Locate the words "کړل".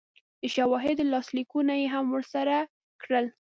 3.01-3.25